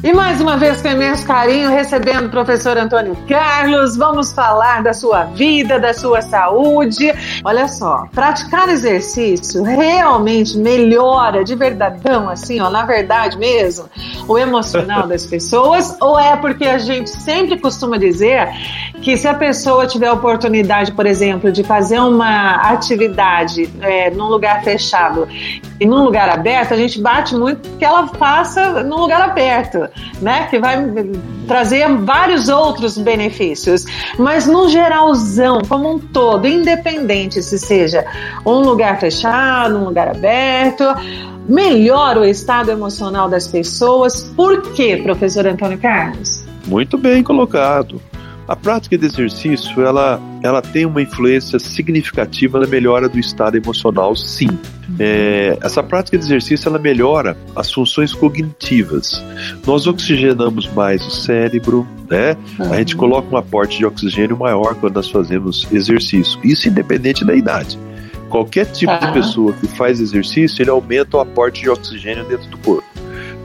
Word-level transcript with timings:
E 0.00 0.12
mais 0.12 0.40
uma 0.40 0.56
vez, 0.56 0.80
com 0.80 0.86
imenso 0.86 1.26
carinho, 1.26 1.70
recebendo 1.70 2.26
o 2.26 2.30
professor 2.30 2.78
Antônio 2.78 3.16
Carlos, 3.28 3.96
vamos 3.96 4.30
falar 4.32 4.80
da 4.80 4.92
sua 4.92 5.24
vida, 5.24 5.80
da 5.80 5.92
sua 5.92 6.22
saúde. 6.22 7.12
Olha 7.44 7.66
só, 7.66 8.06
praticar 8.14 8.68
exercício 8.68 9.64
realmente 9.64 10.56
melhora 10.56 11.42
de 11.42 11.56
verdadão, 11.56 12.30
assim, 12.30 12.60
ó, 12.60 12.70
na 12.70 12.84
verdade 12.84 13.36
mesmo, 13.36 13.86
o 14.28 14.38
emocional 14.38 15.04
das 15.08 15.26
pessoas? 15.26 15.96
Ou 16.00 16.16
é 16.16 16.36
porque 16.36 16.66
a 16.66 16.78
gente 16.78 17.10
sempre 17.10 17.58
costuma 17.58 17.98
dizer 17.98 18.48
que 19.02 19.16
se 19.16 19.26
a 19.26 19.34
pessoa 19.34 19.84
tiver 19.84 20.06
a 20.06 20.12
oportunidade, 20.12 20.92
por 20.92 21.06
exemplo, 21.06 21.50
de 21.50 21.64
fazer 21.64 21.98
uma 21.98 22.70
atividade 22.70 23.68
é, 23.80 24.10
num 24.12 24.28
lugar 24.28 24.62
fechado 24.62 25.26
e 25.80 25.86
num 25.86 26.02
lugar 26.04 26.28
aberto, 26.28 26.72
a 26.74 26.76
gente 26.76 27.00
bate 27.00 27.34
muito 27.34 27.68
que 27.78 27.84
ela 27.84 28.06
faça 28.08 28.82
num 28.82 28.98
lugar 28.98 29.20
aberto 29.22 29.88
né? 30.20 30.46
Que 30.48 30.58
vai 30.58 30.76
trazer 31.46 31.88
vários 31.98 32.48
outros 32.48 32.98
benefícios. 32.98 33.84
Mas 34.18 34.46
no 34.46 34.68
geralzão, 34.68 35.62
como 35.68 35.94
um 35.94 35.98
todo, 35.98 36.46
independente 36.46 37.42
se 37.42 37.58
seja 37.58 38.04
um 38.44 38.60
lugar 38.60 38.98
fechado, 38.98 39.76
um 39.76 39.84
lugar 39.84 40.08
aberto, 40.08 40.84
melhora 41.48 42.20
o 42.20 42.24
estado 42.24 42.70
emocional 42.70 43.28
das 43.28 43.46
pessoas. 43.46 44.22
Por 44.22 44.72
quê, 44.72 45.00
professor 45.02 45.46
Antônio 45.46 45.78
Carlos? 45.78 46.44
Muito 46.66 46.98
bem 46.98 47.22
colocado. 47.22 48.00
A 48.48 48.56
prática 48.56 48.96
de 48.96 49.04
exercício, 49.04 49.84
ela, 49.84 50.18
ela 50.42 50.62
tem 50.62 50.86
uma 50.86 51.02
influência 51.02 51.58
significativa 51.58 52.58
na 52.58 52.66
melhora 52.66 53.06
do 53.06 53.18
estado 53.18 53.58
emocional, 53.58 54.16
sim. 54.16 54.48
É, 54.98 55.58
essa 55.60 55.82
prática 55.82 56.16
de 56.16 56.24
exercício, 56.24 56.66
ela 56.66 56.78
melhora 56.78 57.36
as 57.54 57.70
funções 57.70 58.14
cognitivas. 58.14 59.22
Nós 59.66 59.86
oxigenamos 59.86 60.66
mais 60.72 61.06
o 61.06 61.10
cérebro, 61.10 61.86
né? 62.08 62.38
A 62.58 62.78
gente 62.78 62.96
coloca 62.96 63.28
um 63.30 63.36
aporte 63.36 63.76
de 63.76 63.84
oxigênio 63.84 64.38
maior 64.38 64.74
quando 64.76 64.94
nós 64.94 65.10
fazemos 65.10 65.70
exercício. 65.70 66.40
Isso 66.42 66.68
independente 66.68 67.26
da 67.26 67.34
idade. 67.34 67.78
Qualquer 68.30 68.64
tipo 68.64 68.96
de 68.98 69.12
pessoa 69.12 69.52
que 69.52 69.66
faz 69.66 70.00
exercício, 70.00 70.62
ele 70.62 70.70
aumenta 70.70 71.18
o 71.18 71.20
aporte 71.20 71.62
de 71.62 71.68
oxigênio 71.68 72.24
dentro 72.24 72.48
do 72.48 72.56
corpo. 72.58 72.87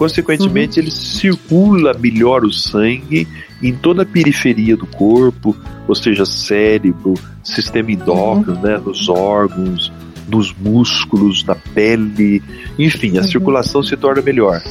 Consequentemente, 0.00 0.80
uhum. 0.80 0.86
ele 0.86 0.90
circula 0.90 1.92
melhor 1.92 2.42
o 2.42 2.50
sangue 2.50 3.28
em 3.62 3.74
toda 3.74 4.00
a 4.00 4.06
periferia 4.06 4.74
do 4.74 4.86
corpo, 4.86 5.54
ou 5.86 5.94
seja, 5.94 6.24
cérebro, 6.24 7.12
sistema 7.44 7.92
endócrino, 7.92 8.56
uhum. 8.56 8.62
né, 8.62 8.78
nos 8.78 9.10
órgãos, 9.10 9.92
nos 10.26 10.54
músculos, 10.54 11.44
na 11.44 11.54
pele, 11.54 12.42
enfim, 12.78 13.18
a 13.18 13.20
uhum. 13.20 13.28
circulação 13.28 13.82
se 13.82 13.94
torna 13.94 14.22
melhor. 14.22 14.62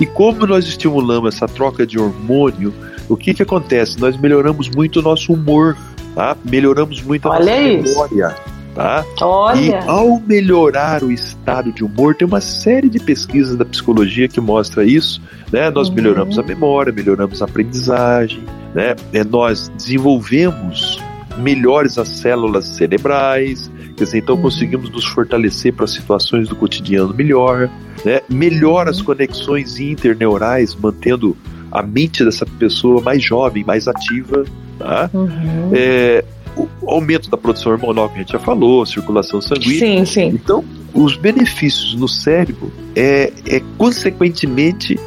E 0.00 0.04
como 0.04 0.44
nós 0.48 0.66
estimulamos 0.66 1.36
essa 1.36 1.46
troca 1.46 1.86
de 1.86 1.96
hormônio, 1.96 2.74
o 3.08 3.16
que 3.16 3.34
que 3.34 3.42
acontece? 3.44 4.00
Nós 4.00 4.16
melhoramos 4.16 4.68
muito 4.68 4.98
o 4.98 5.02
nosso 5.02 5.32
humor, 5.32 5.76
tá? 6.12 6.36
Melhoramos 6.44 7.00
muito 7.02 7.28
a 7.28 7.36
Olha 7.36 7.78
nossa 7.78 7.88
memória. 7.88 8.36
Tá? 8.74 9.04
Olha. 9.20 9.60
E 9.60 9.74
ao 9.86 10.18
melhorar 10.20 11.02
o 11.02 11.12
estado 11.12 11.70
de 11.72 11.84
humor, 11.84 12.14
tem 12.14 12.26
uma 12.26 12.40
série 12.40 12.88
de 12.88 12.98
pesquisas 12.98 13.56
da 13.56 13.64
psicologia 13.64 14.28
que 14.28 14.40
mostra 14.40 14.82
isso, 14.84 15.20
né? 15.52 15.70
Nós 15.70 15.88
uhum. 15.88 15.94
melhoramos 15.94 16.38
a 16.38 16.42
memória, 16.42 16.92
melhoramos 16.92 17.42
a 17.42 17.44
aprendizagem, 17.44 18.42
né? 18.74 18.96
É, 19.12 19.22
nós 19.24 19.70
desenvolvemos 19.76 20.98
melhores 21.36 21.98
as 21.98 22.08
células 22.08 22.66
cerebrais, 22.66 23.70
quer 23.96 24.04
dizer, 24.04 24.18
então 24.18 24.36
uhum. 24.36 24.42
conseguimos 24.42 24.90
nos 24.90 25.04
fortalecer 25.04 25.74
para 25.74 25.86
situações 25.86 26.48
do 26.48 26.56
cotidiano 26.56 27.12
melhor, 27.12 27.68
né? 28.04 28.22
Melhora 28.28 28.88
as 28.88 29.00
uhum. 29.00 29.04
conexões 29.04 29.78
interneurais, 29.78 30.74
mantendo 30.74 31.36
a 31.70 31.82
mente 31.82 32.24
dessa 32.24 32.46
pessoa 32.46 33.02
mais 33.02 33.22
jovem, 33.22 33.64
mais 33.64 33.86
ativa, 33.86 34.44
tá? 34.78 35.10
Uhum. 35.12 35.70
É, 35.74 36.24
o 36.56 36.90
aumento 36.90 37.30
da 37.30 37.36
produção 37.36 37.72
hormonal 37.72 38.08
que 38.08 38.16
a 38.16 38.18
gente 38.18 38.32
já 38.32 38.38
falou, 38.38 38.84
circulação 38.84 39.40
sanguínea. 39.40 39.78
Sim, 39.78 40.04
sim. 40.04 40.26
Então, 40.28 40.64
os 40.94 41.16
benefícios 41.16 41.94
no 41.94 42.08
cérebro 42.08 42.72
é, 42.94 43.32
é 43.46 43.62
consequentemente 43.78 44.98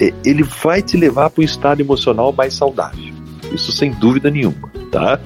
é, 0.00 0.12
ele 0.24 0.42
vai 0.42 0.82
te 0.82 0.96
levar 0.96 1.30
para 1.30 1.42
um 1.42 1.44
estado 1.44 1.80
emocional 1.80 2.32
mais 2.32 2.54
saudável. 2.54 3.14
Isso 3.52 3.72
sem 3.72 3.90
dúvida 3.92 4.30
nenhuma, 4.30 4.70
tá? 4.90 5.18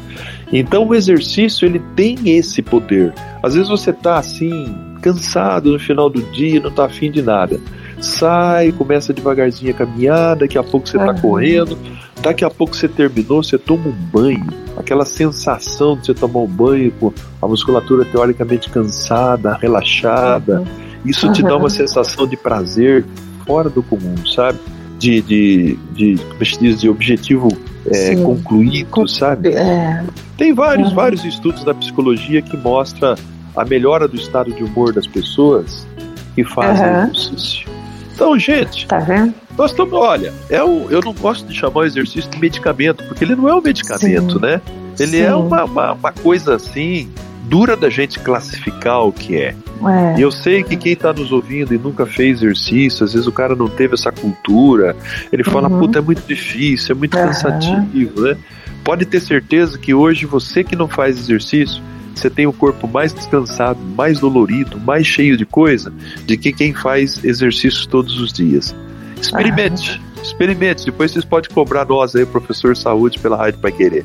Então 0.53 0.87
o 0.87 0.95
exercício 0.95 1.67
ele 1.67 1.81
tem 1.97 2.17
esse 2.27 2.63
poder. 2.63 3.13
Às 3.43 3.55
vezes 3.55 3.69
você 3.69 3.93
tá 3.93 4.19
assim 4.19 4.75
cansado 5.01 5.73
no 5.73 5.79
final 5.79 6.09
do 6.09 6.23
dia, 6.31 6.61
não 6.61 6.71
tá 6.71 6.85
afim 6.85 7.11
de 7.11 7.21
nada. 7.21 7.59
Sai, 8.01 8.73
começa 8.73 9.13
devagarzinho 9.13 9.73
a 9.73 9.75
caminhar, 9.75 10.37
daqui 10.37 10.57
a 10.57 10.63
pouco 10.63 10.89
você 10.89 10.99
tá 10.99 11.15
correndo, 11.15 11.77
daqui 12.23 12.45
a 12.45 12.51
pouco 12.51 12.75
você 12.75 12.89
terminou, 12.89 13.43
você 13.43 13.59
toma 13.59 13.89
um 13.89 13.93
banho. 13.93 14.47
Aquela 14.77 15.05
sensação 15.05 15.97
de 15.97 16.07
você 16.07 16.15
tomar 16.15 16.41
um 16.41 16.47
banho 16.47 16.93
com 16.93 17.13
a 17.41 17.49
musculatura 17.49 18.05
teoricamente 18.05 18.71
cansada, 18.71 19.55
relaxada. 19.55 20.61
Uhum. 20.61 20.67
Isso 21.05 21.31
te 21.33 21.43
dá 21.43 21.57
uma 21.57 21.69
sensação 21.69 22.27
de 22.27 22.37
prazer 22.37 23.05
fora 23.45 23.69
do 23.69 23.83
comum, 23.83 24.15
sabe? 24.27 24.59
De, 24.99 25.21
de, 25.21 25.79
de, 25.93 26.17
como 26.17 26.45
se 26.47 26.59
diz, 26.61 26.81
de 26.81 26.89
objetivo 26.89 27.49
é, 27.87 28.15
concluído, 28.17 29.09
sabe? 29.09 29.49
É. 29.51 30.05
Tem 30.37 30.55
vários, 30.55 30.91
uhum. 30.91 30.95
vários 30.95 31.25
estudos 31.25 31.65
da 31.65 31.75
psicologia 31.75 32.41
que 32.41 32.57
mostram 32.57 33.17
a 33.57 33.65
melhora 33.65 34.07
do 34.07 34.17
estado 34.17 34.53
de 34.53 34.63
humor 34.63 34.93
das 34.93 35.07
pessoas 35.07 35.87
que 36.35 36.45
fazem 36.45 36.87
uhum. 36.87 37.03
exercício. 37.11 37.72
Então, 38.15 38.39
gente, 38.39 38.87
tá 38.87 38.99
vendo? 38.99 39.35
nós 39.57 39.71
estamos, 39.71 39.93
olha, 39.95 40.33
é 40.49 40.63
o, 40.63 40.91
eu 40.91 41.01
não 41.01 41.13
gosto 41.13 41.47
de 41.47 41.55
chamar 41.55 41.81
o 41.81 41.85
exercício 41.85 42.31
de 42.31 42.39
medicamento, 42.39 43.05
porque 43.05 43.25
ele 43.25 43.35
não 43.35 43.49
é 43.49 43.55
um 43.55 43.61
medicamento, 43.61 44.35
Sim. 44.35 44.41
né? 44.41 44.61
Ele 44.99 45.19
é 45.19 45.27
Sim. 45.27 45.31
é 45.31 45.35
uma, 45.35 45.65
uma, 45.65 45.93
uma 45.93 46.13
coisa 46.13 46.55
assim 46.55 47.11
dura 47.45 47.77
da 47.77 47.91
gente 47.91 48.19
classificar 48.21 49.03
o 49.03 49.13
que 49.13 49.37
é. 49.37 49.49
é. 49.49 50.19
E 50.19 50.23
eu 50.23 50.31
sei 50.31 50.63
que 50.63 50.77
quem 50.77 50.93
está 50.93 51.13
nos 51.13 51.33
ouvindo 51.33 51.75
e 51.75 51.79
nunca 51.79 52.07
fez 52.07 52.43
exercício, 52.43 53.05
às 53.05 53.13
vezes 53.13 53.27
o 53.27 53.33
cara 53.33 53.55
não 53.55 53.69
teve 53.69 53.95
essa 53.95 54.11
cultura, 54.13 54.97
ele 55.31 55.45
fala, 55.45 55.69
uhum. 55.69 55.81
puta, 55.81 55.99
é 55.99 56.03
muito 56.03 56.23
difícil, 56.27 56.95
é 56.95 56.99
muito 56.99 57.17
uhum. 57.17 57.25
cansativo, 57.25 58.23
né? 58.23 58.37
Pode 58.85 59.05
ter 59.05 59.21
certeza 59.21 59.79
que 59.79 59.93
hoje 59.93 60.25
você 60.25 60.65
que 60.65 60.75
não 60.75 60.89
faz 60.89 61.19
exercício, 61.19 61.83
você 62.15 62.31
tem 62.31 62.47
o 62.47 62.53
corpo 62.53 62.87
mais 62.87 63.13
descansado, 63.13 63.79
mais 63.81 64.21
dolorido, 64.21 64.79
mais 64.81 65.07
cheio 65.07 65.37
de 65.37 65.47
coisa, 65.47 65.93
de 66.25 66.37
que 66.37 66.53
quem 66.53 66.75
faz 66.75 67.23
exercícios 67.25 67.87
todos 67.87 68.21
os 68.21 68.33
dias. 68.33 68.75
Experimente, 69.21 69.93
uhum. 69.93 70.23
experimente. 70.23 70.85
Depois 70.85 71.13
vocês 71.13 71.25
podem 71.25 71.51
cobrar 71.51 71.85
nós 71.85 72.15
aí, 72.17 72.27
professor 72.27 72.77
Saúde, 72.77 73.19
pela 73.19 73.37
Rádio 73.37 73.61
Pai 73.61 73.73
Querer. 73.73 74.05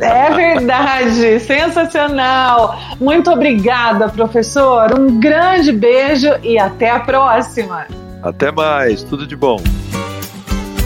É 0.00 0.30
verdade, 0.34 1.38
sensacional. 1.44 2.76
Muito 3.00 3.30
obrigada, 3.30 4.08
professor. 4.08 4.98
Um 4.98 5.20
grande 5.20 5.70
beijo 5.72 6.28
e 6.42 6.58
até 6.58 6.90
a 6.90 7.00
próxima. 7.00 7.86
Até 8.22 8.50
mais, 8.50 9.02
tudo 9.02 9.26
de 9.26 9.36
bom. 9.36 9.58